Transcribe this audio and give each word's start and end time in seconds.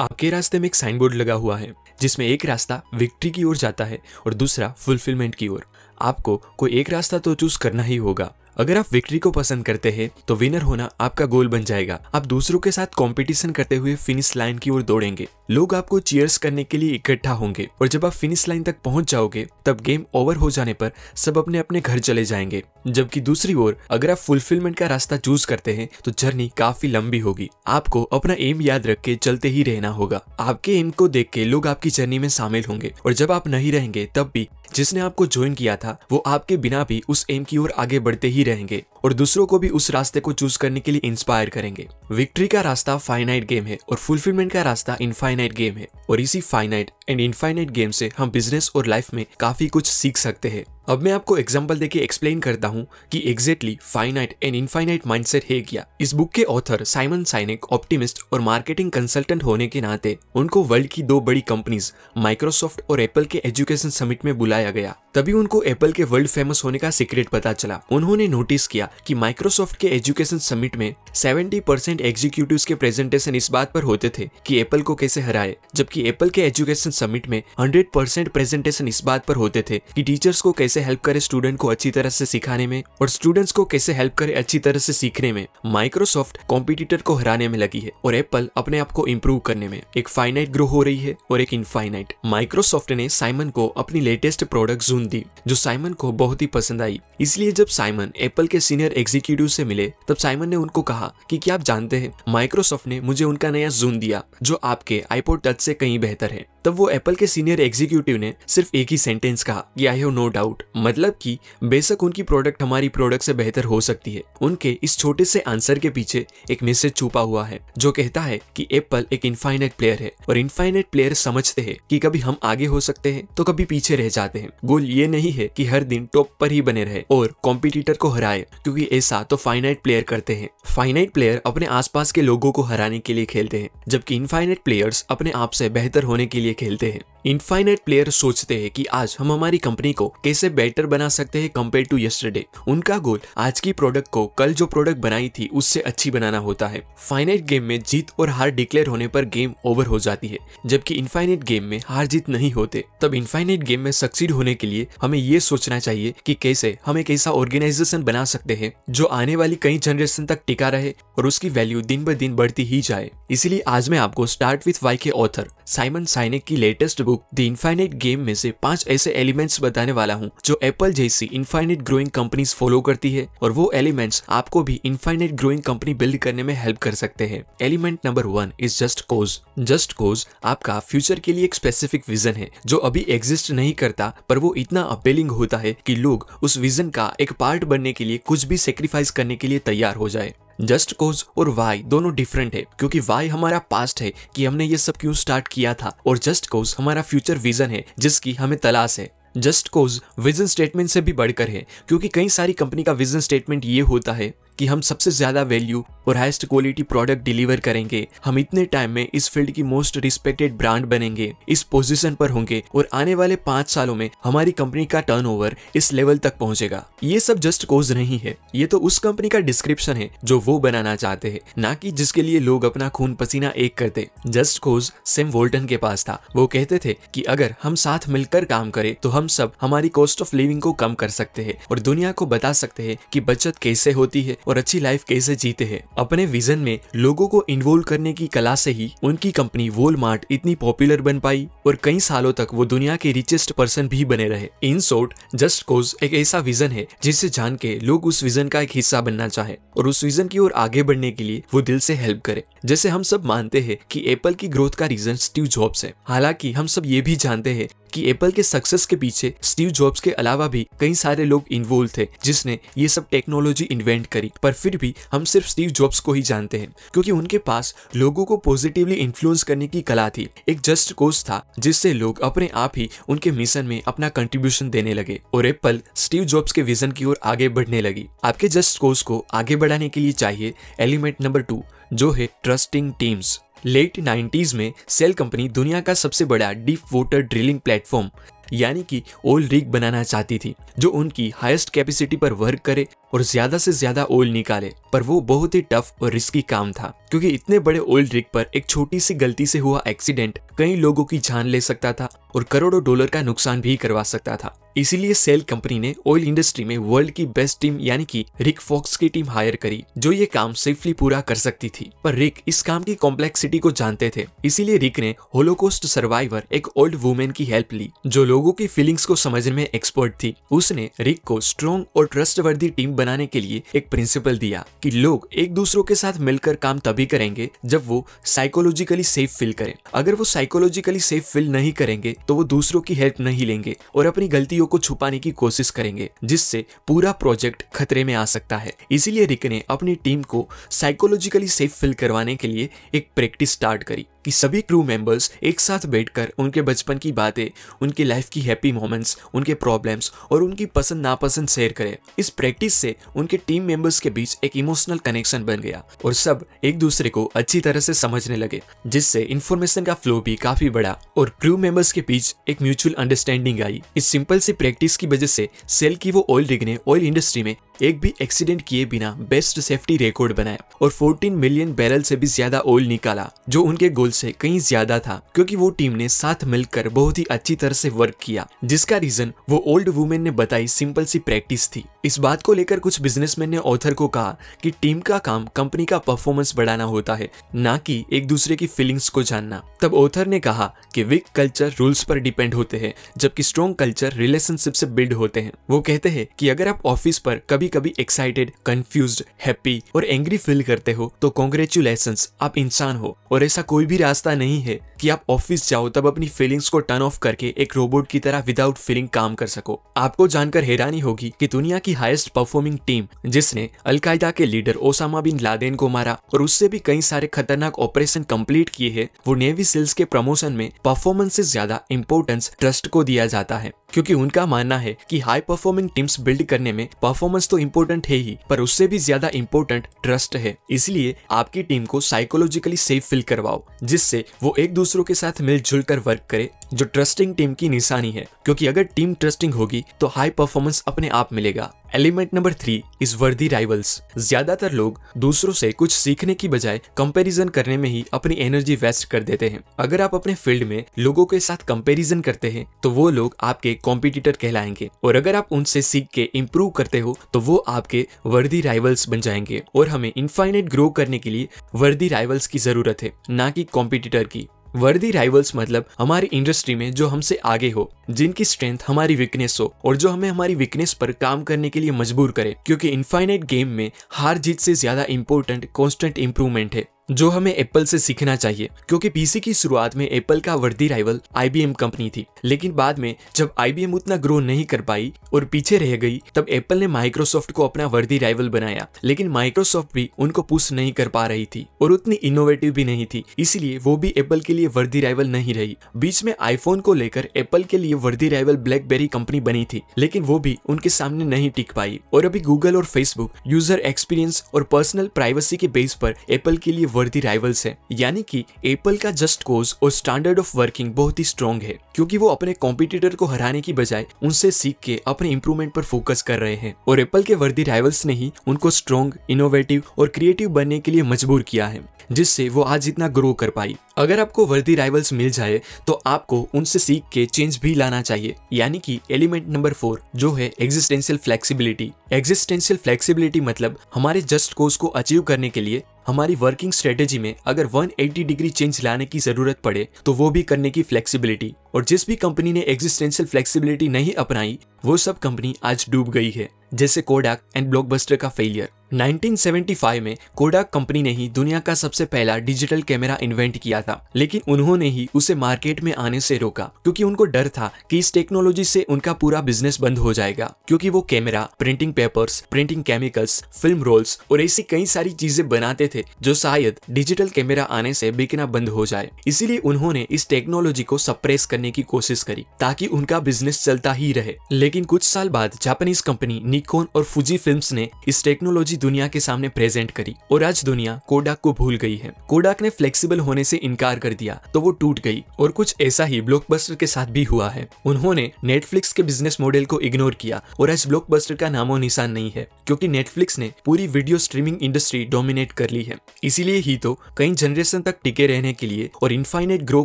आपके 0.00 0.30
रास्ते 0.30 0.58
में 0.58 0.66
एक 0.66 0.74
साइन 0.74 0.98
बोर्ड 0.98 1.14
लगा 1.14 1.34
हुआ 1.34 1.56
है, 1.58 1.72
जिसमें 2.00 2.26
एक 2.26 2.44
रास्ता 2.44 2.82
विक्ट्री 2.94 3.30
की 3.30 3.44
ओर 3.44 3.56
जाता 3.56 3.84
है 3.84 3.98
और 4.26 4.34
दूसरा 4.34 4.68
फुलफिलमेंट 4.68 5.34
की 5.34 5.48
ओर। 5.48 5.64
आपको 6.02 6.36
कोई 6.58 6.70
एक 6.70 6.90
रास्ता 6.90 7.18
तो 7.18 7.34
चूज़ 7.34 7.58
करना 7.58 7.82
ही 7.82 7.96
होगा। 7.96 8.32
अगर 8.58 8.78
आप 8.78 8.86
विक्ट्री 8.92 9.18
को 9.18 9.30
पसंद 9.30 9.64
करते 9.64 9.90
हैं 9.90 10.10
तो 10.28 10.34
विनर 10.34 10.62
होना 10.62 10.90
आपका 11.00 11.26
गोल 11.26 11.48
बन 11.48 11.64
जाएगा। 11.64 12.00
आप 12.14 12.26
दूसरों 12.26 12.58
के 12.60 12.70
साथ 12.70 12.86
कंपटीशन 12.86 13.50
करते 13.50 13.76
हुए 13.76 13.94
फिनिश 13.94 14.36
लाइन 14.36 14.58
की 14.58 14.70
ओर 14.70 14.82
दौड़ेंगे। 14.82 15.28
लोग 15.50 15.74
आपको 15.74 16.00
चीयर्स 16.00 16.38
करने 16.38 16.64
के 16.64 16.78
लिए 16.78 16.94
इकट्ठा 16.94 17.32
होंगे। 17.32 17.68
और 17.80 17.88
जब 17.88 18.04
आप 18.04 18.12
फिनिश 18.12 18.48
लाइन 18.48 18.62
तक 18.62 18.76
पहुँच 18.84 19.10
जाओगे, 19.10 19.46
तब 19.66 19.80
गेम 19.80 20.04
ओवर 20.14 20.36
हो 20.36 20.50
जाने 20.50 20.74
पर 20.74 20.90
सब 21.16 21.38
अपने 21.38 21.58
अपने 21.58 21.80
घर 21.80 21.98
चले 21.98 22.24
जाएँगे। 22.24 22.62
जबकि 22.86 23.20
दूसरी 23.20 23.54
ओर, 23.54 23.78
अगर 23.90 24.10
आप 24.10 24.16
फुलफिलमेंट 24.16 24.76
का 24.76 24.86
रास्ता 24.86 25.16
चूज़ 25.16 25.46
करते 25.46 25.74
हैं 25.74 25.88
तो 26.04 26.10
जर्नी 26.10 26.50
काफ़ी 26.56 26.88
लंबी 26.88 27.18
होगी। 27.18 27.48
आपको 27.66 28.02
अपना 28.02 28.34
एम 28.38 28.62
याद 28.62 28.86
रख 28.86 29.00
के 29.00 29.14
चलते 29.14 29.48
ही 29.48 29.62
रहना 29.62 29.88
होगा। 29.88 30.22
आपके 30.40 30.78
एम 30.78 30.90
को 30.90 31.08
देख 31.08 31.30
के 31.32 31.44
लोग 31.44 31.66
आपकी 31.66 31.90
जर्नी 31.90 32.18
में 32.18 32.28
शामिल 32.28 32.64
होंगे। 32.68 32.94
और 33.06 33.12
जब 33.12 33.32
आप 33.32 33.48
नहीं 33.48 33.72
रहेंगे, 33.72 34.08
तब 34.14 34.30
भी 34.34 34.48
जिसने 34.74 35.00
आपको 35.00 35.26
ज्वाइन 35.26 35.54
किया 35.54 35.76
था, 35.76 35.98
वो 36.12 36.18
आपके 36.18 36.56
बिना 36.56 36.84
भी 36.84 37.02
उस 37.08 37.26
एम 37.30 37.44
की 37.44 37.56
ओर 37.56 37.70
आगे 37.70 37.98
बढ़ते 37.98 38.28
ही 38.28 38.42
रहेंगे 38.48 38.82
और 39.04 39.12
दूसरों 39.12 39.46
को 39.46 39.58
भी 39.58 39.68
उस 39.68 39.90
रास्ते 39.90 40.20
को 40.20 40.32
चूज़ 40.32 40.58
करने 40.58 40.80
के 40.80 40.92
लिए 40.92 41.00
इंस्पायर 41.04 41.48
करेंगे। 41.48 41.88
विक्ट्री 42.10 42.48
का 42.48 42.60
रास्ता 42.60 42.96
फाइनाइट 42.96 43.46
गेम 43.46 43.64
है 43.64 43.78
और 43.90 43.96
फुलफिलमेंट 43.96 44.52
का 44.52 44.62
रास्ता 44.62 44.96
इनफाइनाइट 45.00 45.52
गेम 45.52 45.74
है। 45.74 45.88
और 46.10 46.20
इसी 46.20 46.40
फाइनाइट 46.40 46.90
एंड 47.08 47.20
इनफाइनाइट 47.20 47.70
गेम 47.70 47.90
से 47.90 48.10
हम 48.18 48.30
बिज़नेस 48.30 48.70
और 48.74 48.86
लाइफ 48.86 49.14
में 49.14 49.26
काफ़ी 49.40 49.68
कुछ 49.68 49.86
सीख 49.86 50.16
सकते 50.16 50.48
हैं। 50.48 50.64
अब 50.88 51.02
मैं 51.02 51.12
आपको 51.12 51.36
एग्ज़ाम्पल 51.38 51.78
देके 51.78 51.98
एक्सप्लेन 51.98 52.38
करता 52.40 52.68
हूँ 52.68 52.86
कि 53.12 53.18
exactly 53.26 53.76
finite 53.82 54.34
and 54.42 54.54
infinite 54.54 55.06
mindset 55.06 55.44
है 55.44 55.60
क्या। 55.60 55.84
इस 56.00 56.14
बुक 56.14 56.30
के 56.34 56.44
ऑथर 56.44 56.84
साइमन 56.84 57.24
साइनिक 57.24 57.64
ऑप्टिमिस्ट 57.72 58.20
और 58.32 58.40
मार्केटिंग 58.40 58.90
कंसल्टेंट 58.90 59.44
होने 59.44 59.66
के 59.66 59.80
नाते 59.80 60.16
उनको 60.34 60.62
वर्ल्ड 60.62 60.86
की 60.86 61.02
दो 61.02 61.20
बड़ी 61.20 61.40
कंपनीज़ 61.40 61.90
माइक्रोसॉफ्ट 62.18 62.80
और 62.90 63.00
एप्पल 63.00 63.24
के 63.24 63.42
एजुकेशन 63.44 63.88
समिट 63.88 64.24
में 64.24 64.36
बुलाया 64.38 64.70
गया। 64.70 64.94
तभी 65.14 65.32
उनको 65.32 65.62
एप्पल 65.62 65.92
के 65.92 66.04
वर्ल्ड 66.04 66.28
फ़ेमस 66.28 66.62
होने 66.64 66.78
का 66.78 66.90
सीक्रेट 66.90 67.28
पता 67.28 67.52
चला। 67.52 67.80
उन्होंने 67.92 68.28
नोटिस 68.28 68.66
किया 68.66 68.88
कि 69.06 69.14
माइक्रोसॉफ्ट 69.14 69.76
के 69.76 69.88
एजुकेशन 69.88 70.38
समिट 70.38 70.76
में 70.76 70.94
70 71.14 71.60
परसेंट 71.60 72.00
एग्जीक्यूटिव 72.00 72.58
के 72.68 72.74
प्रेजेंटेशन 72.74 73.34
इस 73.34 73.50
बात 73.50 73.72
पर 73.72 73.82
होते 73.82 74.10
थे 74.18 74.28
कि 74.46 74.58
एप्पल 74.60 74.82
को 74.82 74.94
कैसे 74.94 75.20
हराए, 75.20 75.56
जबकि 75.74 76.08
एप्पल 76.08 76.30
के 76.30 76.42
एजुकेशन 76.42 76.90
समिट 76.92 77.28
में 77.28 77.42
100 77.60 77.84
परसेंट 77.94 78.28
प्रेजेंटेशन 78.28 78.88
इस 78.88 79.02
बात 79.04 79.26
पर 79.26 79.36
होते 79.36 79.64
थे 79.70 79.78
कि 79.94 80.02
टीचर्स 80.02 80.40
को 80.40 80.52
कैसे 80.52 80.77
हेल्प 80.80 81.00
करे 81.00 81.20
स्टूडेंट 81.20 81.58
को 81.58 81.68
अच्छी 81.68 81.90
तरह 81.90 82.10
से 82.10 82.26
सिखाने 82.26 82.66
में 82.66 82.82
और 83.00 83.08
स्टूडेंट्स 83.08 83.52
को 83.52 83.64
कैसे 83.64 83.92
हेल्प 83.92 84.14
करे 84.14 84.32
अच्छी 84.32 84.58
तरह 84.58 84.78
से 84.78 84.92
सीखने 84.92 85.32
में? 85.32 85.46
माइक्रोसॉफ्ट 85.66 86.38
कॉम्पिटिटर 86.48 87.02
को 87.02 87.14
हराने 87.14 87.48
में 87.48 87.58
लगी 87.58 87.80
है 87.80 87.90
और 88.04 88.14
एप्पल 88.14 88.48
अपने 88.56 88.78
आप 88.78 88.92
को 88.92 89.06
इम्प्रूव 89.06 89.38
करने 89.38 89.68
में। 89.68 89.82
एक 89.96 90.08
फाइनाइट 90.08 90.50
ग्रो 90.50 90.66
हो 90.66 90.82
रही 90.82 90.98
है 90.98 91.16
और 91.30 91.40
एक 91.40 91.54
इनफाइनाइट 91.54 92.12
माइक्रोसॉफ्ट 92.26 92.92
ने 92.92 93.08
साइमन 93.08 93.50
को 93.50 93.66
अपनी 93.68 94.00
लेटेस्ट 94.00 94.44
प्रोडक्ट 94.44 94.82
जून 94.82 95.06
दी, 95.06 95.24
जो 95.46 95.54
साइमन 95.54 95.92
को 95.92 96.12
बहुत 96.12 96.42
ही 96.42 96.46
पसंद 96.46 96.82
आई। 96.82 97.00
इसलिए 97.20 97.52
जब 97.52 97.66
साइमन 97.66 98.12
एप्पल 98.16 98.46
के 98.46 98.60
सीनियर 98.60 98.92
एग्जीक्यूटिव 98.92 99.48
से 99.48 99.64
मिले, 99.64 99.92
तब 100.08 100.16
साइमन 100.16 100.48
ने 100.48 100.56
उनको 100.56 100.82
कहा 100.82 101.12
कि 101.30 101.38
क्या 101.38 101.54
आप 101.54 101.62
जानते 101.62 101.96
हैं 101.96 102.12
माइक्रोसॉफ्ट 102.28 102.86
ने 102.86 103.00
मुझे 103.00 103.24
उनका 103.24 103.50
नया 103.50 103.68
जून 103.68 103.98
दिया, 103.98 104.22
जो 104.42 104.60
आपके 104.64 105.02
आईपोड 105.12 105.42
टच 105.44 105.60
से 105.60 105.74
कहीं 105.74 105.98
बेहतर 105.98 106.30
है। 106.30 106.46
तब 106.64 106.74
वो 106.74 106.88
एप्पल 106.88 107.14
के 107.14 107.26
सीनियर 107.26 107.60
एग्जीक्यूटिव 107.60 108.16
ने 108.16 108.34
सिर्फ़ 108.46 108.70
एक 108.74 108.88
ही 108.90 108.98
सेंटेंस 108.98 109.42
कहा 109.42 109.64
कि 109.78 109.86
आई 109.86 109.98
हैव 109.98 110.10
नो 110.10 110.28
डाउट 110.28 110.62
मतलब 110.74 111.14
कि 111.22 111.38
बेशक 111.64 112.02
उनकी 112.02 112.22
प्रोडक्ट 112.22 112.62
हमारी 112.62 112.88
प्रोडक्ट 112.88 113.22
से 113.22 113.32
बेहतर 113.34 113.64
हो 113.64 113.80
सकती 113.80 114.14
है। 114.14 114.22
उनके 114.42 114.76
इस 114.82 114.96
छोटे 114.98 115.24
से 115.24 115.40
आंसर 115.40 115.78
के 115.78 115.90
पीछे 115.90 116.24
एक 116.50 116.62
मैसेज 116.62 116.94
छुपा 116.94 117.20
हुआ 117.20 117.44
है, 117.44 117.60
जो 117.78 117.92
कहता 117.92 118.20
है 118.20 118.40
कि 118.56 118.66
एप्पल 118.72 119.06
एक 119.12 119.26
इनफाइनेट 119.26 119.72
प्लेयर 119.78 120.02
है 120.02 120.12
और 120.28 120.38
इनफाइनेट 120.38 120.86
प्लेयर 120.92 121.14
समझते 121.14 121.62
हैं 121.62 121.76
कि 121.90 121.98
कभी 121.98 122.18
हम 122.18 122.36
आगे 122.42 122.66
हो 122.66 122.80
सकते 122.80 123.12
हैं 123.12 123.26
तो 123.36 123.44
कभी 123.44 123.64
पीछे 123.64 123.96
रह 123.96 124.08
जाते 124.08 124.38
हैं। 124.38 124.50
गोल 124.64 124.84
ये 124.84 125.06
नहीं 125.06 125.32
है 125.32 125.48
कि 125.56 125.64
हर 125.64 125.84
दिन 125.84 126.08
टॉप 126.12 126.36
पर 126.40 126.52
ही 126.52 126.62
बने 126.62 126.84
रहे 126.84 127.04
और 127.10 127.34
कॉम्पिटिटर 127.42 127.94
को 127.94 128.08
हराए, 128.08 128.46
क्योंकि 128.64 128.88
ऐसा 128.92 129.22
तो 129.22 129.36
फाइनाइट 129.36 129.82
प्लेयर 129.82 130.02
करते 130.04 130.34
हैं। 130.34 130.48
फाइनाइट 130.66 131.12
प्लेयर 131.12 131.40
अपने 131.46 131.66
आसपास 131.68 132.12
के 132.12 132.22
लोगों 132.22 132.52
को 132.52 132.62
हराने 132.62 132.98
के 132.98 133.14
लिए 133.14 133.24
खेलते 133.26 133.58
हैं, 133.58 133.68
जबकि 133.88 134.16
इनफाइनेट 134.16 134.62
प्लेयर्स 134.64 135.04
अपने 135.10 135.30
आप 135.32 135.50
से 135.50 135.68
बेहतर 135.68 136.02
होने 136.04 136.26
के 136.26 136.40
लिए 136.40 136.54
खेलते 136.54 136.90
हैं। 136.90 137.00
इनफाइनेट 137.26 137.80
प्लेयर 137.84 138.08
सोचते 138.10 138.54
हैं 138.54 138.70
कि 138.70 138.84
आज 138.84 139.16
हम 139.18 139.32
हमारी 139.32 139.58
कंपनी 139.58 139.92
को 139.92 140.06
कैसे 140.24 140.48
बेटर 140.48 140.86
बना 140.86 141.08
सकते 141.08 141.38
हैं 141.38 141.48
कंपेयर 141.50 141.84
टू 141.84 141.98
यस्टरडे 141.98 142.44
उनका 142.68 142.98
गोल 142.98 143.20
आज 143.36 143.60
की 143.60 143.72
प्रोडक्ट 143.72 144.08
को 144.08 144.26
कल 144.26 144.54
जो 144.54 144.66
प्रोडक्ट 144.66 144.98
बनाई 144.98 145.28
थी, 145.28 145.48
उससे 145.52 145.80
अच्छी 145.80 146.10
बनाना 146.10 146.38
होता 146.38 146.66
है। 146.66 146.82
फाइनाइट 146.98 147.44
गेम 147.44 147.62
में 147.62 147.80
जीत 147.82 148.10
और 148.18 148.30
हार 148.30 148.50
डिक्लेयर 148.50 148.86
होने 148.86 149.08
पर 149.08 149.24
गेम 149.24 149.54
ओवर 149.64 149.86
हो 149.86 149.98
जाती 149.98 150.28
है। 150.28 150.38
जबकि 150.66 150.94
इनफाइनेट 150.94 151.44
गेम 151.44 151.64
में 151.64 151.80
हार 151.86 152.06
जीत 152.06 152.28
नहीं 152.28 152.52
होते, 152.52 152.84
तब 153.02 153.14
इनफाइनेट 153.14 153.64
गेम 153.64 153.80
में 153.80 153.90
सक्सीड 153.92 154.30
होने 154.30 154.54
के 154.54 154.66
लिए 154.66 154.86
हमें 155.02 155.18
ये 155.18 155.40
सोचना 155.40 155.78
चाहिए 155.78 156.14
कि 156.26 156.34
कैसे 156.34 156.76
हम 156.86 156.98
एक 156.98 157.10
ऐसा 157.10 157.30
ऑर्गेनाइजेशन 157.30 158.02
बना 158.02 158.24
सकते 158.24 158.54
हैं 158.54 158.72
जो 158.90 159.04
आने 159.04 159.36
वाली 159.36 159.56
कई 159.62 159.78
जनरेशन 159.78 160.26
तक 160.26 160.40
टिका 160.46 160.68
रहे 160.68 160.94
और 161.18 161.26
उसकी 161.26 161.48
वैल्यू 161.48 161.82
दिन 161.82 162.04
ब 162.04 162.14
दिन 162.14 162.36
बढ़ती 162.36 162.64
ही 162.64 162.80
जाए। 162.80 163.10
इसलिए 163.30 163.60
आज 163.60 163.88
मैं 163.88 163.98
आपको 163.98 164.26
स्टार्ट 164.26 164.66
विथ 164.66 164.82
वाई 164.82 164.96
के 164.96 165.10
ऑथर 165.10 165.48
साइमन 165.66 166.04
साइनिक 166.04 166.44
की 166.44 166.56
latest 166.56 167.00
book 167.08 167.22
the 167.34 167.40
infinite 167.40 167.94
game 167.96 168.20
में 168.20 168.34
से 168.34 168.50
पाँच 168.62 168.84
ऐसे 168.88 169.10
एलिमेंट्स 169.10 169.60
बताने 169.62 169.92
वाला 169.92 170.14
हूँ, 170.14 170.30
जो 170.44 170.58
एप्पल 170.62 170.92
जैसी 170.92 171.26
इनफाइनेट 171.26 171.82
ग्रोइंग 171.82 172.08
कंपनीज़ 172.10 172.54
फॉलो 172.54 172.80
करती 172.80 173.12
है, 173.12 173.26
और 173.42 173.52
वो 173.52 173.70
एलिमेंट्स 173.74 174.22
आपको 174.30 174.62
भी 174.62 174.80
इनफाइनेट 174.84 175.32
ग्रोइंग 175.32 175.62
कंपनी 175.62 175.94
बिल्ड 175.94 176.16
करने 176.18 176.42
में 176.42 176.54
हेल्प 176.54 176.78
कर 176.78 176.94
सकते 176.94 177.26
हैं। 177.26 177.42
Element 177.62 177.98
number 178.04 178.26
one 178.26 178.52
is 178.60 178.78
just 178.78 179.00
cause 179.06 179.38
just 179.60 179.92
cause 179.92 180.26
आपका 180.44 180.78
फ्यूचर 180.80 181.20
के 181.20 181.32
लिए 181.32 181.44
एक 181.44 181.54
स्पेसिफिक 181.54 182.08
विजन 182.08 182.32
है, 182.32 182.50
जो 182.66 182.76
अभी 182.78 183.04
एग्जिस्ट 183.08 183.50
नहीं 183.50 183.72
करता, 183.74 184.12
पर 184.28 184.38
वो 184.38 184.54
इतना 184.54 184.82
अपेलिंग 184.82 185.30
होता 185.30 185.56
है 185.56 185.76
कि 185.86 185.96
लोग 185.96 186.28
उस 186.42 186.56
विजन 186.58 186.90
का 186.90 187.12
एक 187.20 187.32
पार्ट 187.32 187.64
बनने 187.64 187.92
के 187.92 188.04
लिए 188.04 188.18
कुछ 188.18 188.44
भी 188.44 188.56
सेक्रीफाइस 188.58 189.10
करने 189.10 189.36
के 189.36 189.48
लिए 189.48 189.58
तैयार 189.60 189.96
हो 189.96 190.08
जाए। 190.08 190.34
जस्ट 190.60 190.92
कोज 190.92 191.24
और 191.36 191.48
वाई 191.48 191.78
दोनों 191.78 192.14
डिफरेंट 192.14 192.54
है, 192.54 192.64
क्योंकि 192.78 193.00
वाई 193.00 193.28
हमारा 193.28 193.58
पास्ट 193.58 194.02
है 194.02 194.12
कि 194.36 194.44
हमने 194.44 194.64
ये 194.64 194.78
सब 194.78 194.96
क्यों 194.96 195.12
स्टार्ट 195.12 195.48
किया 195.48 195.74
था, 195.74 195.98
और 196.06 196.18
जस्ट 196.18 196.46
कोज 196.46 196.74
हमारा 196.78 197.02
फ्यूचर 197.02 197.38
विजन 197.38 197.70
है, 197.70 197.84
जिसकी 197.98 198.32
हमें 198.32 198.58
तलाश 198.58 199.00
है। 199.00 199.10
जस्ट 199.36 199.68
कोज 199.68 200.00
विजन 200.18 200.46
स्टेटमेंट 200.46 200.88
से 200.88 201.00
भी 201.00 201.12
बढ़कर 201.12 201.48
है, 201.48 201.66
क्योंकि 201.88 202.08
कई 202.08 202.28
सारी 202.28 202.52
कंपनी 202.52 202.82
का 202.82 202.92
विजन 202.92 203.20
स्टेटमेंट 203.20 203.64
ये 203.64 203.80
होता 203.80 204.12
है। 204.12 204.34
कि 204.58 204.66
हम 204.66 204.80
सबसे 204.82 205.10
ज़्यादा 205.10 205.42
वैल्यू 205.44 205.84
और 206.08 206.16
हाईएस्ट 206.16 206.46
क्वालिटी 206.46 206.82
प्रोडक्ट 206.82 207.22
डिलीवर 207.22 207.60
करेंगे। 207.60 208.06
हम 208.24 208.38
इतने 208.38 208.64
टाइम 208.66 208.90
में 208.90 209.06
इस 209.14 209.28
फ़ील्ड 209.30 209.50
की 209.50 209.62
मोस्ट 209.64 209.96
रिस्पेक्टेड 209.98 210.56
ब्रांड 210.58 210.86
बनेंगे, 210.86 211.32
इस 211.48 211.62
पोजीशन 211.64 212.14
पर 212.14 212.30
होंगे 212.30 212.62
और 212.74 212.88
आने 212.94 213.14
वाले 213.14 213.36
पाँच 213.38 213.70
सालों 213.70 213.94
में 213.94 214.08
हमारी 214.24 214.52
कंपनी 214.52 214.84
का 214.86 215.00
टर्नओवर 215.00 215.56
इस 215.76 215.92
लेवल 215.92 216.18
तक 216.18 216.36
पहुंचेगा। 216.38 216.84
ये 217.02 217.20
सब 217.20 217.38
जस्ट 217.38 217.64
कोज 217.66 217.92
नहीं 217.92 218.18
है। 218.18 218.36
ये 218.54 218.66
तो 218.66 218.78
उस 218.80 218.98
कंपनी 218.98 219.28
का 219.28 219.38
डिस्क्रिप्शन 219.40 219.96
है 219.96 220.10
जो 220.24 220.38
वो 220.40 220.58
बनाना 220.58 220.94
चाहते 220.96 221.30
है, 221.30 221.40
ना 221.58 221.74
कि 221.74 221.90
जिसके 221.92 222.22
लिए 222.22 222.40
लोग 222.40 222.64
अपना 222.64 222.88
खून 222.90 223.14
पसीना 223.14 223.48
एक 223.48 223.76
करते। 223.78 224.08
जस्ट 224.28 224.58
कोज 224.60 224.92
सेम 225.06 225.30
वोल्टन 225.30 225.66
के 225.66 225.76
पास 225.78 226.04
था। 226.04 226.20
वो 226.36 226.46
कहते 226.48 226.78
थे 226.84 226.96
कि 227.14 227.22
अगर 227.28 227.54
हम 227.62 227.74
साथ 227.76 228.08
मिलकर 228.08 228.44
काम 228.46 228.70
करें 228.70 228.94
तो 229.02 229.08
हम 229.08 229.26
सब 229.28 229.52
हमारी 229.60 229.88
कॉस्ट 229.90 230.22
ऑफ़ 230.22 230.34
लिविंग 230.36 230.60
को 230.62 230.72
कम 230.74 230.94
कर 230.94 231.08
सकते 231.10 231.42
हैं 231.42 231.54
और 231.70 231.78
दुनिया 231.80 232.12
को 232.12 232.26
बता 232.26 232.52
सकते 232.54 232.82
हैं 232.82 232.96
कि 233.12 233.20
बचत 233.22 233.56
कैसे 233.62 233.92
होती 233.92 234.22
है 234.22 234.36
और 234.48 234.58
अच्छी 234.58 234.80
लाइफ 234.80 235.04
कैसे 235.04 235.36
जीते 235.36 235.64
हैं। 235.64 235.82
अपने 235.98 236.26
विजन 236.26 236.58
में 236.58 236.78
लोगों 236.96 237.28
को 237.28 237.44
इन्वॉल्व 237.48 237.82
करने 237.82 238.12
की 238.12 238.26
कला 238.26 238.54
से 238.54 238.70
ही 238.70 238.90
उनकी 239.02 239.30
कंपनी 239.32 239.68
वोलमार्ट 239.68 240.24
इतनी 240.30 240.54
पॉपुलर 240.54 241.00
बन 241.00 241.18
पाई 241.18 241.48
और 241.66 241.78
कई 241.84 242.00
सालों 242.00 242.32
तक 242.32 242.48
वो 242.54 242.64
दुनिया 242.64 242.96
के 242.96 243.12
रिचेस्ट 243.12 243.52
पर्सन 243.52 243.88
भी 243.88 244.04
बने 244.04 244.28
रहे। 244.28 244.48
इन 244.62 244.80
शॉर्ट 244.80 245.14
जस्ट 245.34 245.64
कोज 245.64 245.94
एक 246.02 246.14
ऐसा 246.14 246.38
विजन 246.38 246.72
है 246.72 246.86
जिसे 247.02 247.28
जान 247.28 247.56
के 247.56 247.78
लोग 247.78 248.06
उस 248.06 248.22
विजन 248.24 248.48
का 248.48 248.60
एक 248.60 248.70
हिस्सा 248.74 249.00
बनना 249.00 249.28
चाहे 249.28 249.56
और 249.76 249.88
उस 249.88 250.04
विजन 250.04 250.28
की 250.28 250.38
ओर 250.38 250.52
आगे 250.56 250.82
बढ़ने 250.82 251.10
के 251.10 251.24
लिए 251.24 251.42
वो 251.54 251.62
दिल 251.62 251.78
से 251.78 251.94
हेल्प 251.94 252.22
करे। 252.22 252.44
जैसे 252.64 252.88
हम 252.88 253.02
सब 253.02 253.24
मानते 253.24 253.60
हैं 253.60 253.76
कि 253.90 254.02
एप्पल 254.06 254.34
की 254.34 254.48
ग्रोथ 254.48 254.70
का 254.70 254.86
रीजन 254.86 255.16
स्टीव 255.16 255.46
जॉब्स 255.46 255.84
है। 255.84 255.92
हालाँकि 256.04 256.52
हम 256.52 256.66
सब 256.66 256.86
ये 256.86 257.00
भी 257.00 257.16
जानते 257.16 257.50
हैं 257.50 257.68
कि 257.94 258.08
एप्पल 258.10 258.30
के 258.30 258.42
सक्सेस 258.42 258.86
के 258.86 258.96
पीछे 258.96 259.34
स्टीव 259.42 259.70
जॉब्स 259.70 260.00
के 260.00 260.10
अलावा 260.12 260.48
भी 260.48 260.66
कई 260.80 260.94
सारे 260.94 261.24
लोग 261.24 261.44
इन्वॉल्व 261.50 261.90
थे, 261.98 262.06
जिसने 262.24 262.58
ये 262.78 262.88
सब 262.88 263.08
टेक्नोलॉजी 263.10 263.64
इन्वेंट 263.64 264.06
करी। 264.06 264.30
पर 264.42 264.52
फिर 264.52 264.76
भी 264.76 264.94
हम 265.12 265.24
सिर्फ़ 265.24 265.48
स्टीव 265.48 265.70
जॉब्स 265.70 266.00
को 266.00 266.12
ही 266.12 266.22
जानते 266.22 266.58
हैं, 266.58 266.72
क्योंकि 266.92 267.10
उनके 267.10 267.38
पास 267.38 267.74
लोगों 267.96 268.24
को 268.24 268.36
पॉजिटिवली 268.36 268.94
इन्फ्लुएंस 268.94 269.42
करने 269.42 269.66
की 269.66 269.82
कला 269.82 270.08
थी। 270.08 270.28
एक 270.48 270.60
जस्ट 270.60 270.92
कोर्स 270.92 271.22
था, 271.24 271.42
जिससे 271.58 271.92
लोग 271.92 272.20
अपने 272.20 272.50
आप 272.54 272.72
ही 272.76 272.88
उनके 273.08 273.30
मिशन 273.30 273.66
में 273.66 273.80
अपना 273.86 274.08
कंट्रीब्यूशन 274.08 274.70
देने 274.70 274.94
लगे 274.94 275.20
और 275.34 275.46
एप्पल 275.46 275.80
स्टीव 275.96 276.24
जॉब्स 276.24 276.52
के 276.52 276.62
विजन 276.62 276.92
की 276.92 277.04
ओर 277.04 277.18
आगे 277.24 277.48
बढ़ने 277.48 277.80
लगी। 277.80 278.06
आपके 278.24 278.48
जस्ट 278.48 278.78
कोर्स 278.78 279.02
को 279.02 279.24
आगे 279.34 279.56
बढ़ाने 279.56 279.88
के 279.88 280.00
लिए 280.00 280.12
चाहिए 280.12 280.54
एलिमेंट 280.80 281.16
नंबर 281.20 281.42
टू 281.42 281.62
जो 281.92 282.10
है 282.10 282.28
ट्रस्टिंग 282.42 282.92
टीम्स 283.00 283.38
लेट 283.64 284.00
90s 284.00 284.54
में 284.54 284.72
सेल 284.88 285.12
कंपनी 285.12 285.48
दुनिया 285.50 285.80
का 285.80 285.94
सबसे 285.96 286.24
बड़ा 286.24 286.52
डीप 286.54 286.92
वोटर 286.92 287.22
ड्रिलिंग 287.22 287.60
प्लेटफॉर्म 287.60 288.10
यानी 288.52 288.82
कि 288.82 289.02
ओल्ड 289.24 289.50
रिग 289.52 289.66
बनाना 289.70 290.02
चाहती 290.02 290.36
थी, 290.38 290.54
जो 290.78 290.90
उनकी 290.90 291.28
हाईएस्ट 291.36 291.70
कैपेसिटी 291.70 292.16
पर 292.16 292.32
वर्क 292.32 292.60
करे 292.60 292.86
और 293.14 293.22
ज़्यादा 293.22 293.58
से 293.58 293.72
ज़्यादा 293.72 294.04
ओल 294.04 294.28
निकाले। 294.28 294.70
पर 294.92 295.02
वो 295.02 295.20
बहुत 295.22 295.54
ही 295.54 295.60
टफ 295.62 296.02
और 296.02 296.12
रिस्की 296.12 296.42
काम 296.42 296.72
था, 296.72 296.92
क्योंकि 297.10 297.28
इतने 297.28 297.58
बड़े 297.58 297.78
ओल्ड 297.78 298.14
रिग 298.14 298.24
पर 298.34 298.46
एक 298.56 298.66
छोटी 298.66 299.00
सी 299.00 299.14
गलती 299.14 299.46
से 299.46 299.58
हुआ 299.58 299.82
एक्सीडेंट 299.88 300.38
कई 300.58 300.76
लोगों 300.76 301.04
की 301.04 301.18
जान 301.18 301.46
ले 301.46 301.60
सकता 301.60 301.92
था। 301.92 302.08
और 302.34 302.42
करोड़ों 302.42 302.84
डॉलर 302.84 303.06
का 303.06 303.22
नुकसान 303.22 303.60
भी 303.60 303.76
करवा 303.76 304.02
सकता 304.02 304.36
था। 304.36 304.60
इसीलिए 304.76 305.14
सेल 305.14 305.40
कंपनी 305.40 305.78
ने 305.78 305.94
ऑयल 306.06 306.24
इंडस्ट्री 306.24 306.64
में 306.64 306.78
वर्ल्ड 306.78 307.10
की 307.10 307.26
बेस्ट 307.26 307.60
टीम 307.60 307.80
यानी 307.80 308.04
कि 308.04 308.24
रिक 308.40 308.60
फॉक्स 308.60 308.96
की 308.96 309.08
टीम 309.08 309.28
हायर 309.28 309.56
करी, 309.56 309.84
जो 309.98 310.12
ये 310.12 310.26
काम 310.26 310.52
सेफली 310.52 310.92
पूरा 310.92 311.20
कर 311.20 311.34
सकती 311.34 311.68
थी। 311.68 311.90
पर 312.04 312.14
रिक 312.14 312.38
इस 312.48 312.62
काम 312.62 312.82
की 312.82 312.94
कॉम्प्लेक्सिटी 312.94 313.58
को 313.58 313.70
जानते 313.70 314.10
थे। 314.16 314.26
इसीलिए 314.44 314.76
रिक 314.76 315.00
ने 315.00 315.14
होलोकोस्ट 315.34 315.86
सर्वाइवर 315.86 316.44
एक 316.52 316.68
ओल्ड 316.76 316.94
वुमेन 316.94 317.30
की 317.30 317.44
हेल्प 317.44 317.72
ली, 317.72 317.90
जो 318.06 318.24
लोगों 318.24 318.52
की 318.52 318.66
फीलिंग्स 318.66 319.04
को 319.06 319.16
समझने 319.16 319.54
में 319.54 319.68
एक्सपर्ट 319.74 320.12
थी। 320.12 320.34
उसने 320.50 320.90
रिक 321.00 321.20
को 321.24 321.40
स्ट्रॉन्ग 321.40 321.86
और 321.96 322.06
ट्रस्टवर्दी 322.06 322.68
टीम 322.68 322.92
बनाने 322.92 323.26
के 323.26 323.40
लिए 323.40 323.62
एक 323.74 323.88
प्रिंसिपल 323.90 324.38
दिया 324.38 324.64
कि 324.82 324.90
लोग 324.90 325.28
एक 325.34 325.54
दूसरों 325.54 325.82
के 325.82 325.94
साथ 325.94 326.18
मिलकर 326.18 326.54
काम 326.54 326.78
तभी 326.78 327.06
करेंगे 327.06 327.50
जब 327.64 327.82
वो 327.86 328.06
साइकोलॉजिकली 328.24 329.02
सेफ़ 329.02 329.36
फील 329.36 329.52
करें। 329.52 329.74
अगर 329.94 330.14
वो 330.14 330.24
साइकोलॉजिकली 330.24 331.00
सेफ़ 331.00 331.24
फील 331.24 331.48
नहीं 331.48 331.72
करेंगे 331.72 332.14
तो 332.28 332.34
वो 332.34 332.44
दूसरों 332.44 332.80
की 332.80 332.94
हेल्प 332.94 333.20
नहीं 333.20 333.46
लेंगे 333.46 333.76
और 333.94 334.06
अपनी 334.06 334.28
गलतियों 334.28 334.66
को 334.66 334.78
छुपाने 334.78 335.18
की 335.18 335.30
कोशिश 335.30 335.70
करेंगे, 335.70 336.10
जिससे 336.24 336.64
पूरा 336.88 337.12
प्रोजेक्ट 337.12 337.62
खतरे 337.74 338.04
में 338.04 338.14
आ 338.14 338.24
सकता 338.24 338.56
है। 338.56 338.72
इसीलिए 338.90 339.26
रिक 339.26 339.46
ने 339.46 339.62
अपनी 339.70 339.94
टीम 339.94 340.22
को 340.22 340.48
साइकोलॉजिकली 340.70 341.48
सेफ़ 341.48 341.72
फील 341.72 341.94
करवाने 341.94 342.36
के 342.36 342.48
लिए 342.48 342.68
एक 342.94 343.08
प्रैक्टिस 343.16 343.52
स्टार्ट 343.52 343.82
करी। 343.82 344.06
कि 344.24 344.30
सभी 344.30 344.60
क्रू 344.60 344.82
मेंबर्स 344.82 345.30
एक 345.42 345.60
साथ 345.60 345.86
बैठकर 345.86 346.32
उनके 346.38 346.62
बचपन 346.62 346.98
की 346.98 347.12
बातें, 347.12 347.48
उनकी 347.82 348.04
लाइफ 348.04 348.28
की 348.28 348.40
हैप्पी 348.40 348.72
मोमेंट्स 348.72 349.16
उनके 349.34 349.54
प्रॉब्लम्स 349.56 350.12
और 350.30 350.42
उनकी 350.42 350.66
पसंद 350.66 351.02
नापसंद 351.02 351.48
शेयर 351.48 351.72
करें। 351.72 351.96
इस 352.18 352.30
प्रैक्टिस 352.30 352.74
से 352.74 352.94
उनके 353.16 353.36
टीम 353.36 353.62
मेंबर्स 353.62 354.00
के 354.00 354.10
बीच 354.10 354.36
एक 354.44 354.56
इमोशनल 354.56 354.98
कनेक्शन 354.98 355.44
बन 355.44 355.60
गया 355.60 355.82
और 356.04 356.14
सब 356.14 356.44
एक 356.64 356.78
दूसरे 356.78 357.10
को 357.10 357.24
अच्छी 357.36 357.60
तरह 357.60 357.80
से 357.80 357.94
समझने 357.94 358.36
लगे, 358.36 358.62
जिससे 358.86 359.22
इन्फॉर्मेशन 359.22 359.84
का 359.84 359.94
फ्लो 359.94 360.20
भी 360.20 360.36
काफ़ी 360.36 360.70
बढ़ा 360.70 360.96
और 361.16 361.36
क्रू 361.40 361.56
मेंबर्स 361.56 361.92
के 361.92 362.00
बीच 362.00 362.34
एक 362.48 362.62
म्यूचुअल 362.62 362.94
अंडरस्टैंडिंग 362.94 363.60
आई। 363.62 363.82
इस 363.96 364.06
सिंपल 364.06 364.38
सी 364.38 364.52
प्रैक्टिस 364.54 364.96
की 364.96 365.06
वजह 365.06 365.26
से 365.26 365.48
सेल 365.68 365.96
की 365.96 366.10
वो 366.10 366.26
ऑयल 366.30 366.46
रिग 366.46 366.62
ने 366.62 366.78
ऑयल 366.88 367.06
इंडस्ट्री 367.06 367.42
में 367.42 367.54
एक 367.82 368.00
भी 368.00 368.12
एक्सीडेंट 368.22 368.62
किए 368.62 368.84
बिना 368.84 369.10
बेस्ट 369.30 369.60
सेफ्टी 369.60 369.96
रिकॉर्ड 369.96 370.34
बनाया 370.36 370.58
और 370.82 370.90
14 370.92 371.30
मिलियन 371.32 371.74
बैरल 371.74 372.02
से 372.02 372.16
भी 372.16 372.26
ज़्यादा 372.26 372.58
ऑयल 372.60 372.86
निकाला, 372.86 373.28
जो 373.48 373.62
उनके 373.62 373.88
गोल 373.88 374.10
से 374.10 374.32
कहीं 374.32 374.58
ज़्यादा 374.58 374.98
था, 374.98 375.20
क्योंकि 375.34 375.56
वो 375.56 375.68
टीम 375.70 375.92
ने 375.92 376.08
साथ 376.08 376.44
मिलकर 376.44 376.88
बहुत 376.88 377.18
ही 377.18 377.24
अच्छी 377.30 377.56
तरह 377.56 377.72
से 377.72 377.88
वर्क 377.90 378.16
किया, 378.22 378.46
जिसका 378.64 378.96
रीजन 378.96 379.32
वो 379.48 379.62
ओल्ड 379.66 379.88
वुमेन 379.88 380.22
ने 380.22 380.30
बताई 380.30 380.66
सिंपल 380.68 381.04
सी 381.04 381.18
प्रैक्टिस 381.18 381.68
थी। 381.68 381.84
इस 382.04 382.18
बात 382.18 382.42
को 382.42 382.52
लेकर 382.52 382.78
कुछ 382.78 383.00
बिजनेसमैन 383.00 383.50
ने 383.50 383.58
ऑथर 383.58 383.94
को 383.94 384.08
कहा 384.08 384.36
कि 384.62 384.70
टीम 384.82 385.00
का 385.00 385.18
काम 385.18 385.46
कंपनी 385.56 385.84
का 385.84 385.98
परफॉर्मेंस 385.98 386.54
बढ़ाना 386.56 386.84
होता 386.84 387.14
है, 387.14 387.30
ना 387.54 387.76
कि 387.76 388.04
एक 388.12 388.26
दूसरे 388.26 388.56
की 388.56 388.66
फीलिंग्स 388.66 389.08
को 389.08 389.22
जानना। 389.22 389.62
तब 389.80 389.94
ऑथर 389.94 390.26
ने 390.26 390.40
कहा 390.40 390.72
कि 390.94 391.02
वीक 391.02 391.24
कल्चर 391.34 391.74
रूल्स 391.78 392.02
पर 392.04 392.18
डिपेंड 392.18 392.54
होते 392.54 392.76
हैं, 392.76 392.92
जबकि 393.18 393.42
स्ट्रॉन्ग 393.42 393.74
कल्चर 393.76 394.12
रिलेशनशिप 394.12 394.74
से 394.74 394.86
बिल्ड 394.88 395.12
होते 395.12 395.40
हैं। 395.40 395.52
वो 395.70 395.80
कहते 395.80 396.08
हैं 396.08 396.26
कि 396.38 396.48
अगर 396.48 396.68
आप 396.68 396.86
ऑफ़िस 396.86 397.18
पर 397.18 397.40
कभी 397.50 397.67
कभी 397.68 397.88
कभी 397.88 397.94
एक्साइटेड 398.00 398.52
कंफ्यूज 398.66 399.24
हैप्पी 399.46 399.82
और 399.94 400.04
एंग्री 400.04 400.36
फील 400.36 400.62
करते 400.62 400.92
हो 400.92 401.12
तो 401.22 401.30
कॉन्ग्रेचुलेसन 401.30 402.14
आप 402.40 402.58
इंसान 402.58 402.96
हो 402.96 403.18
और 403.32 403.44
ऐसा 403.44 403.62
कोई 403.62 403.86
भी 403.86 403.96
रास्ता 403.96 404.34
नहीं 404.34 404.60
है। 404.60 404.87
कि 405.00 405.08
आप 405.08 405.24
ऑफ़िस 405.30 405.68
जाओ, 405.68 405.88
तब 405.88 406.06
अपनी 406.06 406.28
फीलिंग्स 406.28 406.68
को 406.68 406.78
टर्न 406.80 407.02
ऑफ़ 407.02 407.18
करके 407.18 407.54
एक 407.58 407.76
रोबोट 407.76 408.06
की 408.08 408.18
तरह 408.18 408.42
विदाउट 408.46 408.78
फीलिंग 408.78 409.08
काम 409.08 409.34
कर 409.34 409.46
सको। 409.48 409.80
आपको 409.96 410.28
जानकर 410.28 410.64
हैरानी 410.64 411.00
होगी 411.00 411.32
कि 411.40 411.46
दुनिया 411.48 411.78
की 411.78 411.92
हाईएस्ट 411.92 412.28
परफॉर्मिंग 412.28 412.78
टीम 412.86 413.06
जिसने 413.26 413.68
अलकायदा 413.86 414.30
के 414.30 414.46
लीडर 414.46 414.76
ओसामा 414.82 415.20
बिन 415.20 415.40
लादेन 415.40 415.74
को 415.74 415.88
मारा 415.88 416.18
और 416.34 416.42
उससे 416.42 416.68
भी 416.68 416.78
कई 416.78 417.02
सारे 417.02 417.26
खतरनाक 417.28 417.78
ऑपरेशन 417.78 418.22
कंप्लीट 418.22 418.68
किए 418.68 418.90
है, 418.90 419.08
वो 419.26 419.34
नेवी 419.34 419.64
सेल्स 419.64 419.92
के 419.92 420.04
प्रमोशन 420.06 420.52
में 420.52 420.70
परफॉर्मेंस 420.84 421.32
से 421.32 421.42
ज़्यादा 421.44 421.80
इम्पोर्टेंस 421.90 422.52
ट्रस्ट 422.58 422.88
को 422.88 423.04
दिया 423.04 423.26
जाता 423.26 423.58
है। 423.58 423.72
क्योंकि 423.92 424.14
उनका 424.14 424.44
मानना 424.46 424.76
है 424.78 424.96
कि 425.10 425.18
हाई 425.18 425.40
परफॉर्मिंग 425.40 425.88
टीम्स 425.94 426.18
बिल्ड 426.20 426.42
करने 426.42 426.72
में 426.72 426.86
परफॉर्मेंस 427.02 427.48
तो 427.48 427.58
इम्पोर्टेंट 427.58 428.06
है 428.06 428.16
ही, 428.16 428.36
पर 428.50 428.60
उससे 428.60 428.86
भी 428.86 428.98
ज़्यादा 428.98 429.30
इम्पोर्टेंट 429.34 429.86
ट्रस्ट 430.02 430.36
है। 430.36 430.56
इसलिए 430.70 431.14
आपकी 431.30 431.62
टीम 431.62 431.84
को 431.86 432.00
साइकोलॉजिकली 432.00 432.76
सेफ़ 432.76 433.04
फील 433.04 433.22
करवाओ, 433.22 433.64
जिससे 433.82 434.24
वो 434.42 434.54
एक 434.58 434.74
दूसरों 434.74 434.86
के 435.04 435.14
साथ 435.14 435.40
मिलजुल 435.40 435.82
कर 435.82 435.98
वर्क 435.98 436.26
करे, 436.30 436.50
जो 436.74 436.84
ट्रस्टिंग 436.84 437.34
टीम 437.34 437.54
की 437.54 437.68
निशानी 437.68 438.10
है। 438.12 438.26
क्योंकि 438.44 438.66
अगर 438.66 438.82
टीम 438.86 439.14
ट्रस्टिंग 439.14 439.54
होगी 439.54 439.84
तो 440.00 440.06
हाई 440.06 440.30
परफॉर्मेंस 440.30 440.82
अपने 440.88 441.08
आप 441.10 441.32
मिलेगा। 441.32 441.72
Element 441.94 442.32
number 442.34 442.54
three 442.54 442.82
is 443.02 443.14
worthy 443.16 443.46
rivals 443.48 444.00
ज़्यादातर 444.18 444.72
लोग 444.72 445.00
दूसरों 445.18 445.52
से 445.52 445.70
कुछ 445.72 445.92
सीखने 445.92 446.34
की 446.34 446.48
बजाय 446.48 446.80
कंपैरिजन 446.96 447.48
करने 447.48 447.76
में 447.76 447.88
ही 447.88 448.04
अपनी 448.12 448.36
एनर्जी 448.40 448.76
वेस्ट 448.76 449.08
कर 449.10 449.22
देते 449.22 449.48
हैं। 449.48 449.62
अगर 449.78 450.00
आप 450.00 450.14
अपने 450.14 450.34
फ़ील्ड 450.34 450.64
में 450.64 450.84
लोगों 450.98 451.24
के 451.26 451.40
साथ 451.40 451.64
कंपैरिजन 451.68 452.20
करते 452.20 452.50
हैं 452.50 452.66
तो 452.82 452.90
वो 452.90 453.08
लोग 453.10 453.36
आपके 453.42 453.74
कॉम्पिटिटर 453.74 454.32
कहलाएँगे। 454.32 454.90
और 455.04 455.16
अगर 455.16 455.36
आप 455.36 455.48
उनसे 455.52 455.82
सीख 455.82 456.08
के 456.14 456.28
इम्प्रूव 456.34 456.70
करते 456.70 456.98
हो 456.98 457.16
तो 457.32 457.40
वो 457.40 457.56
आपके 457.68 458.06
वर्दी 458.26 458.60
राइवल्स 458.60 459.08
बन 459.08 459.20
जाएँगे। 459.20 459.62
और 459.74 459.88
हमें 459.88 460.12
इन्फाइनेट 460.16 460.68
ग्रो 460.68 460.88
करने 460.90 461.18
के 461.18 461.30
लिए 461.30 461.48
वर्दी 461.74 462.08
राइवल्स 462.08 462.46
की 462.46 462.58
ज़रूरत 462.58 463.02
है, 463.02 463.12
ना 463.30 463.50
कि 463.50 463.64
कॉम्पिटिटर 463.64 464.24
की। 464.26 464.46
वर्दी 464.76 465.10
राइवल्स 465.10 465.54
मतलब 465.56 465.84
हमारी 465.98 466.26
इंडस्ट्री 466.26 466.74
में 466.74 466.90
जो 466.92 467.08
हमसे 467.08 467.36
आगे 467.44 467.70
हो, 467.70 467.90
जिनकी 468.10 468.44
स्ट्रेंथ 468.44 468.78
हमारी 468.86 469.14
वीकनेस 469.16 469.56
हो 469.60 469.72
और 469.84 469.96
जो 469.96 470.08
हमें 470.08 470.28
हमारी 470.30 470.54
वीकनेस 470.54 470.92
पर 470.94 471.12
काम 471.12 471.42
करने 471.42 471.70
के 471.70 471.80
लिए 471.80 471.90
मजबूर 471.92 472.32
करे, 472.32 472.54
क्योंकि 472.66 472.88
इनफाइनाइट 472.88 473.44
गेम 473.44 473.68
में 473.68 473.90
हार 474.12 474.38
जीत 474.38 474.60
से 474.60 474.74
ज़्यादा 474.74 475.04
इंपॉर्टेंट 475.10 475.70
कॉन्स्टेंट 475.72 476.18
इम्प्रूवमेंट 476.18 476.74
है। 476.74 476.86
जो 477.08 477.28
हमें 477.30 477.54
एप्पल 477.54 477.84
से 477.84 477.98
सीखना 477.98 478.34
चाहिए, 478.36 478.68
क्योंकि 478.88 479.08
पीसी 479.08 479.40
की 479.40 479.52
शुरुआत 479.54 479.96
में 479.96 480.08
एप्पल 480.08 480.40
का 480.40 480.54
वर्दी 480.54 480.88
राइवल 480.88 481.20
आईबीएम 481.36 481.72
कंपनी 481.72 482.08
थी। 482.10 482.24
लेकिन 482.44 482.72
बाद 482.72 482.98
में, 482.98 483.14
जब 483.36 483.54
आईबीएम 483.58 483.94
उतना 483.94 484.16
ग्रो 484.16 484.38
नहीं 484.40 484.64
कर 484.64 484.80
पाई 484.80 485.12
और 485.32 485.44
पीछे 485.44 485.78
रह 485.78 485.96
गई, 485.96 486.20
तब 486.34 486.46
एप्पल 486.48 486.78
ने 486.78 486.86
माइक्रोसॉफ्ट 486.86 487.52
को 487.52 487.64
अपना 487.64 487.86
वर्दी 487.86 488.18
राइवल 488.18 488.48
बनाया। 488.48 488.86
लेकिन 489.04 489.28
माइक्रोसॉफ्ट 489.28 489.94
भी 489.94 490.08
उनको 490.18 490.42
पुश 490.42 490.70
नहीं 490.72 490.92
कर 490.92 491.08
पा 491.08 491.26
रही 491.26 491.46
थी 491.46 491.66
और 491.82 491.92
उतनी 491.92 492.14
इनोवेटिव 492.14 492.72
भी 492.72 492.84
नहीं 492.84 493.06
थी। 493.06 493.24
इसलिए 493.38 493.78
वो 493.78 493.96
भी 493.96 494.12
एप्पल 494.16 494.40
के 494.40 494.54
लिए 494.54 494.66
वर्दी 494.66 495.00
राइवल 495.00 495.28
नहीं 495.28 495.54
रही। 495.54 495.76
बीच 495.96 496.22
में 496.24 496.34
आईफोन 496.40 496.80
को 496.80 496.94
लेकर 496.94 497.28
एप्पल 497.36 497.64
के 497.64 497.78
लिए 497.78 497.94
वर्दी 497.94 498.28
राइवल 498.28 498.56
ब्लैकबेरी 498.58 499.06
कंपनी 499.06 499.40
बनी 499.40 499.64
थी, 499.64 499.82
लेकिन 499.98 500.22
वो 500.22 500.38
भी 500.38 500.56
उनके 500.68 500.88
सामने 500.88 501.24
नहीं 501.24 501.50
टिक 501.50 501.72
पाई। 501.72 502.00
और 502.14 502.26
अभी 502.26 502.40
गूगल 502.40 502.76
और 502.76 502.84
फेसबुक 502.84 503.32
यूज़र 503.46 503.78
एक्सपीरियंस 503.80 504.44
और 504.54 504.62
पर्सनल 504.62 505.10
प्राइवेसी 505.14 505.56
के 505.56 505.68
बेस 505.68 505.94
पर 505.94 506.14
एप्पल 506.30 506.56
के 506.56 506.72
लिए 506.72 506.86
वर्दी 506.98 507.20
राइवल्स 507.20 507.66
है। 507.66 507.76
यानी 507.92 508.22
कि 508.22 508.44
एप्पल 508.64 508.96
का 508.96 509.10
जस्ट 509.12 509.42
कोज 509.42 509.74
और 509.82 509.90
स्टैंडर्ड 509.92 510.38
ऑफ़ 510.38 510.56
वर्किंग 510.56 510.92
बहुत 510.94 511.18
ही 511.18 511.24
स्ट्रॉन्ग 511.24 511.62
है, 511.62 511.78
क्योंकि 511.94 512.16
वो 512.18 512.28
अपने 512.28 512.52
कॉम्पिटिटर 512.54 513.14
को 513.14 513.26
हराने 513.26 513.60
की 513.60 513.72
बजाय 513.72 514.06
उनसे 514.22 514.50
सीख 514.52 514.76
के 514.82 515.00
अपने 515.06 515.30
इंप्रूवमेंट 515.30 515.74
पर 515.74 515.82
फोकस 515.84 516.22
कर 516.22 516.38
रहे 516.38 516.56
हैं। 516.56 516.74
और 516.88 517.00
एप्पल 517.00 517.22
के 517.22 517.34
वर्दी 517.36 517.62
राइवल्स 517.64 518.04
ने 518.06 518.12
ही 518.14 518.32
उनको 518.46 518.70
स्ट्रॉन्ग 518.72 519.18
इनोवेटिव 519.30 519.82
और 519.98 520.08
क्रिएटिव 520.08 520.48
बनने 520.50 520.78
के 520.80 520.90
लिए 520.90 521.02
मजबूर 521.04 521.42
किया 521.42 521.66
है, 521.66 521.80
जिससे 522.12 522.48
वो 522.48 522.62
आज 522.64 522.88
इतना 522.88 523.08
ग्रो 523.08 523.32
कर 523.32 523.50
पाई। 523.50 523.76
अगर 523.98 524.20
आपको 524.20 524.44
वर्दी 524.46 524.74
राइवल्स 524.74 525.12
मिल 525.12 525.30
जाए 525.30 525.60
तो 525.86 525.92
आपको 526.06 526.40
उनसे 526.54 526.78
सीख 526.78 527.04
के 527.12 527.24
चेंज 527.26 527.58
भी 527.62 527.74
लाना 527.74 528.00
चाहिए। 528.02 528.34
यानी 528.52 528.78
कि 528.78 528.98
एलिमेंट 529.10 529.48
नंबर 529.48 529.72
फोर 529.72 530.02
जो 530.16 530.32
है 530.32 530.50
एग्जिस्टेंशियल 530.60 531.18
फ्लेक्सिबिलिटी 531.18 531.90
एग्जिस्टेंशियल 532.12 532.78
फ्लेक्सिबिलिटी 532.78 533.40
मतलब 533.42 533.78
हमारे 533.94 534.20
जस्ट 534.24 534.54
कोर्स 534.54 534.76
को 534.76 534.86
अचीव 534.88 535.22
करने 535.22 535.48
के 535.48 535.60
लिए 535.60 535.82
हमारी 536.08 536.34
वर्किंग 536.34 536.72
स्ट्रेटेजी 536.72 537.18
में 537.18 537.34
अगर 537.46 537.66
180 537.66 538.24
डिग्री 538.24 538.50
चेंज 538.50 538.80
लाने 538.84 539.06
की 539.06 539.18
ज़रूरत 539.18 539.58
पड़े 539.64 539.86
तो 540.06 540.12
वो 540.12 540.30
भी 540.30 540.42
करने 540.42 540.70
की 540.70 540.82
फ्लेक्सिबिलिटी 540.82 541.54
और 541.74 541.84
जिस 541.84 542.06
भी 542.06 542.16
कंपनी 542.16 542.52
ने 542.52 542.60
एग्जिस्टेंशियल 542.68 543.26
फ्लेक्सिबिलिटी 543.28 543.88
नहीं 543.88 544.14
अपनाई, 544.14 544.58
वो 544.84 544.96
सब 544.96 545.18
कंपनी 545.18 545.54
आज 545.64 545.84
डूब 545.90 546.08
गई 546.10 546.30
है, 546.30 546.48
जैसे 546.74 547.02
कोडाक 547.02 547.42
एंड 547.56 547.68
ब्लॉकबस्टर 547.70 548.16
का 548.16 548.28
फेलियर 548.28 548.68
1975 548.94 550.00
में 550.00 550.16
कोडाक 550.36 550.70
कंपनी 550.72 551.02
ने 551.02 551.10
ही 551.10 551.28
दुनिया 551.28 551.58
का 551.60 551.74
सबसे 551.74 552.04
पहला 552.04 552.36
डिजिटल 552.38 552.82
कैमरा 552.82 553.18
इन्वेंट 553.22 553.56
किया 553.56 553.80
था, 553.82 554.08
लेकिन 554.16 554.40
उन्होंने 554.48 554.88
ही 554.88 555.08
उसे 555.14 555.34
मार्केट 555.34 555.82
में 555.84 555.92
आने 555.94 556.20
से 556.20 556.38
रोका, 556.38 556.64
क्योंकि 556.82 557.04
उनको 557.04 557.24
डर 557.26 557.48
था 557.48 557.70
कि 557.90 557.98
इस 557.98 558.12
टेक्नोलॉजी 558.14 558.64
से 558.64 558.82
उनका 558.88 559.12
पूरा 559.12 559.40
बिज़नेस 559.40 559.80
बंद 559.80 559.98
हो 559.98 560.12
जाएगा, 560.12 560.52
क्योंकि 560.68 560.90
वो 560.90 561.00
camera 561.10 561.48
printing 561.58 561.92
papers 561.92 562.40
printing 562.50 562.82
chemicals 562.84 563.42
film 563.52 563.82
rolls 563.82 564.20
और 564.30 564.42
ऐसी 564.42 564.62
कई 564.70 564.86
सारी 564.86 565.10
चीज़ें 565.12 565.48
बनाते 565.48 565.90
थे 565.94 565.97
जो 566.22 566.34
शायद 566.34 566.80
डिजिटल 566.90 567.28
कैमरा 567.28 567.62
आने 567.64 567.92
से 567.94 568.10
बिकना 568.12 568.46
बंद 568.48 568.68
हो 568.68 568.86
जाए। 568.86 569.10
इसीलिए 569.26 569.58
उन्होंने 569.60 570.06
इस 570.10 570.28
टेक्नोलॉजी 570.28 570.82
को 570.82 570.98
सप्रेस 570.98 571.46
करने 571.46 571.70
की 571.70 571.82
कोशिश 571.84 572.22
करी, 572.22 572.44
ताकि 572.60 572.86
उनका 572.88 573.20
बिज़नेस 573.20 573.62
चलता 573.64 573.92
ही 573.92 574.12
रहे। 574.12 574.34
लेकिन 574.52 574.84
कुछ 574.84 575.02
साल 575.02 575.28
बाद 575.28 575.58
जापानीज 575.62 576.00
कंपनी 576.00 576.40
निकोन 576.44 576.86
और 576.94 577.04
फुजी 577.04 577.36
फिल्म्स 577.38 577.72
ने 577.72 577.88
इस 578.08 578.22
टेक्नोलॉजी 578.24 578.76
दुनिया 578.78 579.08
के 579.08 579.20
सामने 579.20 579.48
प्रेजेंट 579.50 579.90
करी, 579.90 580.14
और 580.32 580.44
आज 580.44 580.64
दुनिया 580.64 581.00
कोडाक 581.08 581.40
को 581.40 581.52
भूल 581.52 581.76
गई 581.76 581.96
है। 581.96 582.12
कोडाक 582.28 582.62
ने 582.62 582.70
फ्लेक्सिबल 582.70 583.20
होने 583.20 583.44
से 583.44 583.56
इनकार 583.58 583.98
कर 583.98 584.14
दिया 584.14 584.40
तो 584.54 584.60
वो 584.60 584.70
टूट 584.72 585.00
गई, 585.00 585.22
और 585.40 585.50
कुछ 585.50 585.74
ऐसा 585.80 586.04
ही 586.04 586.20
ब्लॉकबस्टर 586.20 586.74
के 586.74 586.86
साथ 586.86 587.06
भी 587.08 587.24
हुआ 587.24 587.48
है। 587.50 587.68
उन्होंने 587.86 588.30
नेटफ्लिक्स 588.44 588.92
के 588.92 589.02
बिज़नेस 589.02 589.36
मॉडल 589.40 589.64
को 589.64 589.80
इग्नोर 589.80 590.14
किया, 590.14 590.42
और 590.60 590.70
आज 590.70 590.86
ब्लॉकबस्टर 590.88 591.34
का 591.34 591.48
नामो 591.48 591.76
निशान 591.78 592.10
नहीं 592.10 592.30
है, 592.30 592.46
क्योंकि 592.66 592.88
नेटफ्लिक्स 592.88 593.38
ने 593.38 593.52
पूरी 593.64 593.86
वीडियो 593.88 594.18
स्ट्रीमिंग 594.18 594.62
इंडस्ट्री 594.62 595.04
डोमिनेट 595.06 595.52
कर 595.52 595.70
ली 595.70 595.77
है। 595.82 595.96
इसीलिए 596.24 596.56
ही 596.56 596.76
तो 596.76 596.92
कई 597.18 597.30
जनरेशन 597.32 597.82
तक 597.82 597.98
टिके 598.04 598.26
रहने 598.26 598.52
के 598.52 598.66
लिए 598.66 598.90
और 599.02 599.12
इन्फाइनेट 599.12 599.62
ग्रो 599.62 599.84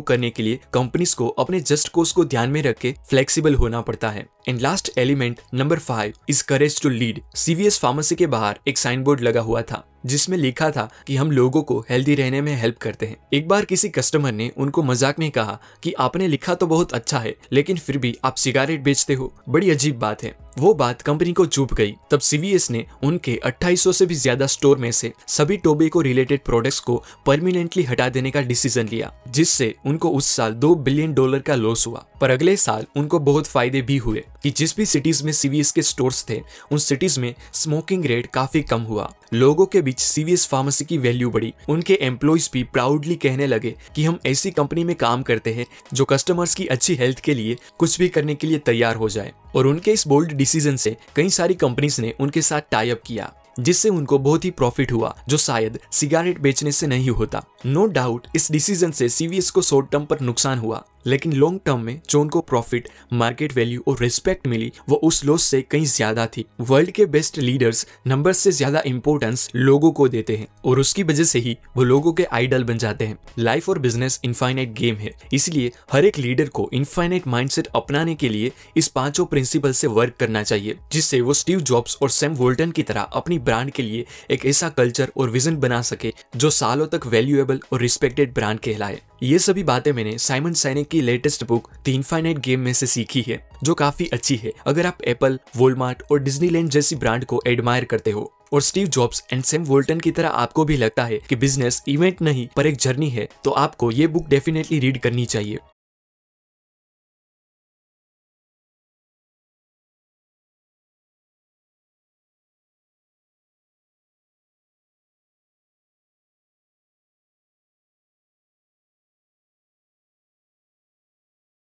करने 0.00 0.30
के 0.30 0.42
लिए 0.42 0.60
कंपनीज़ 0.74 1.14
को 1.16 1.28
अपने 1.28 1.60
जस्ट 1.62 1.88
कोर्स 1.88 2.12
को 2.12 2.24
ध्यान 2.24 2.50
में 2.50 2.62
रख 2.62 2.78
के 2.78 2.94
फ्लेक्सिबल 3.10 3.54
होना 3.54 3.80
पड़ता 3.80 4.10
है। 4.10 4.26
And 4.48 4.60
last 4.60 4.90
element 4.98 5.40
number 5.54 5.78
five 5.78 6.12
is 6.28 6.44
courage 6.44 6.80
to 6.82 6.88
lead 6.88 7.20
CVS 7.36 7.78
pharmacy 7.78 8.14
के 8.14 8.26
बाहर 8.26 8.58
एक 8.68 8.78
साइन 8.78 9.02
बोर्ड 9.02 9.20
लगा 9.20 9.40
हुआ 9.40 9.62
था। 9.62 9.84
जिसमें 10.06 10.36
लिखा 10.38 10.70
था 10.70 10.88
कि 11.06 11.16
हम 11.16 11.30
लोगों 11.30 11.62
को 11.62 11.78
हेल्दी 11.90 12.14
रहने 12.14 12.40
में 12.40 12.54
हेल्प 12.56 12.78
करते 12.78 13.06
हैं। 13.06 13.16
एक 13.34 13.48
बार 13.48 13.64
किसी 13.64 13.88
कस्टमर 13.88 14.32
ने 14.32 14.50
उनको 14.56 14.82
मज़ाक 14.82 15.18
में 15.18 15.30
कहा 15.30 15.58
कि 15.82 15.92
आपने 15.92 16.28
लिखा 16.28 16.54
तो 16.54 16.66
बहुत 16.66 16.92
अच्छा 16.92 17.18
है, 17.18 17.34
लेकिन 17.52 17.76
फिर 17.76 17.98
भी 17.98 18.16
आप 18.24 18.34
सिगारेट 18.34 18.82
बेचते 18.82 19.14
हो। 19.14 19.32
बड़ी 19.48 19.70
अजीब 19.70 19.98
बात 19.98 20.22
है। 20.22 20.34
वो 20.58 20.72
बात 20.74 21.00
कंपनी 21.02 21.32
को 21.32 21.44
चुप 21.46 21.72
गई। 21.74 21.94
तब 22.10 22.20
सीवीएस 22.20 22.70
ने 22.70 22.84
उनके 23.04 23.38
2800 23.44 23.92
से 23.92 24.06
भी 24.06 24.14
ज़्यादा 24.14 24.46
स्टोर 24.46 24.78
में 24.78 24.90
से 24.92 25.12
सभी 25.28 25.56
टोबे 25.56 25.88
को 25.88 26.00
रिलेटेड 26.00 26.44
प्रोडक्ट्स 26.44 26.78
को 26.80 27.02
परमानेंटली 27.26 27.82
हटा 27.82 28.08
देने 28.08 28.30
का 28.30 28.40
डिसीज़न 28.40 28.88
लिया, 28.88 29.12
जिससे 29.28 29.74
उनको 29.86 30.10
उस 30.10 30.26
साल 30.26 30.52
दो 30.54 30.74
बिलियन 30.74 31.14
डॉलर 31.14 31.38
का 31.38 31.54
लॉस 31.54 31.86
हुआ। 31.86 32.04
पर 32.20 32.30
अगले 32.30 32.56
साल 32.56 32.86
उनको 32.96 33.18
बहुत 33.20 33.46
फ़ायदे 33.46 33.82
भी 33.82 33.96
हुए 33.96 34.24
कि 34.42 34.50
जिस 34.50 34.76
भी 34.76 34.86
सिटीज़ 34.86 35.24
में 35.24 35.32
सीवीएस 35.32 35.72
के 35.72 35.82
स्टोर्स 35.82 36.24
थे, 36.30 36.40
उन 36.72 36.78
सिटीज़ 36.78 37.20
में 37.20 37.34
स्मोकिंग 37.52 38.04
रेट 38.04 38.26
काफ़ी 38.26 38.62
कम 38.62 38.82
हुआ। 38.82 39.12
लोगों 39.34 39.66
के 39.66 39.80
बीच 39.82 39.93
सीवीएस 39.98 40.46
फार्मेसी 40.46 40.84
की 40.84 40.98
वैल्यू 40.98 41.30
बढ़ी। 41.30 41.52
उनके 41.68 41.98
एम्प्लॉयज़ 42.02 42.48
भी 42.52 42.62
प्राउडली 42.64 43.14
कहने 43.16 43.46
लगे 43.46 43.74
कि 43.96 44.04
हम 44.04 44.18
ऐसी 44.26 44.50
कंपनी 44.50 44.84
में 44.84 44.94
काम 44.96 45.22
करते 45.22 45.52
हैं 45.54 45.66
जो 45.94 46.04
कस्टमर्स 46.04 46.54
की 46.54 46.66
अच्छी 46.66 46.94
हेल्थ 46.94 47.20
के 47.20 47.34
लिए 47.34 47.56
कुछ 47.78 47.98
भी 47.98 48.08
करने 48.08 48.34
के 48.34 48.46
लिए 48.46 48.58
तैयार 48.58 48.96
हो 48.96 49.08
जाए। 49.08 49.32
और 49.56 49.66
उनके 49.66 49.92
इस 49.92 50.06
बोल्ड 50.08 50.32
डिसीज़न 50.32 50.76
से 50.76 50.96
कई 51.16 51.28
सारी 51.28 51.54
कंपनीज़ 51.54 52.00
ने 52.02 52.14
उनके 52.20 52.42
साथ 52.42 52.60
टाई 52.70 52.90
अप 52.90 53.02
किया, 53.06 53.32
जिससे 53.60 53.88
उनको 53.88 54.18
बहुत 54.18 54.44
ही 54.44 54.50
प्रॉफिट 54.50 54.92
हुआ, 54.92 55.14
जो 55.28 55.36
शायद 55.36 55.78
सिगारेट 55.92 56.38
बेचने 56.38 56.72
से 56.72 56.86
नहीं 56.86 57.10
होता। 57.10 57.44
नो 57.66 57.84
डाउट 57.88 58.26
इस 58.36 58.50
डिसीज़न 58.52 58.90
से 58.90 59.08
सीवीएस 59.08 59.50
को 59.50 59.62
शॉर्ट 59.62 59.90
टर्म 59.90 60.04
पर 60.04 60.20
नुकसान 60.20 60.58
हुआ, 60.58 60.82
लेकिन 61.06 61.32
लॉन्ग 61.32 61.60
टर्म 61.66 61.80
में 61.80 62.00
जो 62.10 62.20
उनको 62.20 62.40
प्रॉफिट 62.40 62.88
मार्केट 63.12 63.52
वैल्यू 63.54 63.82
और 63.88 63.98
रिस्पेक्ट 64.00 64.46
मिली, 64.46 64.70
वो 64.88 64.96
उस 65.04 65.24
लॉस 65.24 65.44
से 65.44 65.60
कहीं 65.62 65.84
ज़्यादा 65.86 66.26
थी। 66.26 66.44
वर्ल्ड 66.60 66.90
के 66.90 67.06
बेस्ट 67.06 67.38
लीडर्स 67.38 67.86
नंबर 68.06 68.32
से 68.32 68.52
ज़्यादा 68.52 68.82
इंपॉर्टेंस 68.86 69.48
लोगों 69.56 69.90
को 69.92 70.08
देते 70.08 70.36
हैं, 70.36 70.46
और 70.64 70.80
उसकी 70.80 71.02
वजह 71.02 71.24
से 71.24 71.38
ही 71.38 71.56
वो 71.76 71.84
लोगों 71.84 72.12
के 72.12 72.24
आइडल 72.24 72.64
बन 72.64 72.78
जाते 72.78 73.06
हैं। 73.06 73.18
लाइफ 73.38 73.68
और 73.68 73.78
बिज़नेस 73.78 74.20
इनफाइनाइट 74.24 74.72
गेम 74.74 74.96
है, 74.96 75.12
इसलिए 75.32 75.72
हर 75.92 76.04
एक 76.04 76.18
लीडर 76.18 76.48
को 76.48 76.68
इनफाइनाइट 76.72 77.26
माइंडसेट 77.26 77.68
अपनाने 77.74 78.14
के 78.14 78.28
लिए 78.28 78.52
इस 78.76 78.88
पाँचों 78.90 79.26
प्रिंसिपल 79.26 79.72
से 79.72 79.86
वर्क 79.88 80.16
करना 80.20 80.42
चाहिए, 80.42 80.78
जिससे 80.92 81.20
वो 81.20 81.34
स्टीव 81.34 81.60
जॉब्स 81.62 81.98
और 82.02 82.10
सैम 82.10 82.34
वोल्टन 82.34 82.70
की 82.70 82.82
तरह 82.82 83.00
अपनी 83.14 83.38
ब्रांड 83.40 83.70
के 83.70 83.82
लिए 83.82 84.04
एक 84.30 84.46
ऐसा 84.46 84.68
कल्चर 84.70 85.12
और 85.16 85.30
विजन 85.30 85.56
बना 85.58 85.82
सके, 85.82 86.12
जो 86.36 86.50
सालों 86.52 86.86
तक 86.88 87.06
वैल्यूएबल 87.06 87.53
और 87.72 87.80
रिस्पेक्टेड 87.80 88.34
ब्रांड 88.34 88.60
कहलाए। 88.60 89.00
ये 89.22 89.38
सभी 89.38 89.62
बातें 89.64 89.92
मैंने 89.92 90.16
साइमन 90.18 90.52
सैनिक 90.54 90.88
की 90.88 91.00
latest 91.00 91.44
book 91.44 91.70
the 91.86 91.88
infinite 91.88 92.38
game 92.38 92.60
में 92.60 92.72
से 92.72 92.86
सीखी 92.86 93.24
है, 93.28 93.40
जो 93.64 93.74
काफ़ी 93.74 94.08
अच्छी 94.12 94.36
है। 94.36 94.52
अगर 94.66 94.86
आप 94.86 95.02
एप्पल 95.04 95.38
वोलमार्ट 95.56 96.02
और 96.12 96.22
डिज्नीलैंड 96.22 96.70
जैसी 96.70 96.96
ब्रांड 96.96 97.24
को 97.24 97.42
एडमायर 97.46 97.84
करते 97.84 98.10
हो, 98.10 98.30
और 98.52 98.62
Steve 98.62 98.88
Jobs 98.88 99.22
and 99.32 99.42
Sam 99.42 99.62
Walton 99.64 100.00
की 100.00 100.10
तरह 100.10 100.28
आपको 100.30 100.64
भी 100.64 100.76
लगता 100.76 101.04
है 101.04 101.18
कि 101.28 101.36
बिज़नेस 101.36 101.82
इवेंट 101.88 102.22
नहीं, 102.22 102.48
पर 102.56 102.66
एक 102.66 102.76
जर्नी 102.76 103.08
है 103.10 103.28
तो 103.44 103.50
आपको 103.50 103.90
ये 103.90 104.06
बुक 104.06 104.28
डेफिनेटली 104.28 104.78
रीड 104.78 104.98
करनी 104.98 105.24
चाहिए। 105.26 105.58